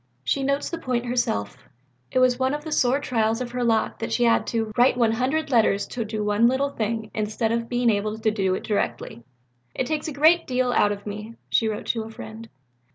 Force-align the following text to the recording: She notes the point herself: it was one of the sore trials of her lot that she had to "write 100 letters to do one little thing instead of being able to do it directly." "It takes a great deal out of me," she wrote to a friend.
She 0.23 0.41
notes 0.41 0.71
the 0.71 0.79
point 0.79 1.05
herself: 1.05 1.57
it 2.09 2.17
was 2.17 2.39
one 2.39 2.55
of 2.55 2.63
the 2.63 2.71
sore 2.71 2.99
trials 2.99 3.39
of 3.39 3.51
her 3.51 3.63
lot 3.63 3.99
that 3.99 4.11
she 4.11 4.23
had 4.23 4.47
to 4.47 4.71
"write 4.75 4.97
100 4.97 5.51
letters 5.51 5.85
to 5.89 6.03
do 6.03 6.23
one 6.23 6.47
little 6.47 6.71
thing 6.71 7.11
instead 7.13 7.51
of 7.51 7.69
being 7.69 7.91
able 7.91 8.17
to 8.17 8.31
do 8.31 8.55
it 8.55 8.63
directly." 8.63 9.21
"It 9.75 9.85
takes 9.85 10.07
a 10.07 10.11
great 10.11 10.47
deal 10.47 10.71
out 10.73 10.91
of 10.91 11.05
me," 11.05 11.35
she 11.51 11.67
wrote 11.67 11.85
to 11.89 12.01
a 12.01 12.09
friend. 12.09 12.49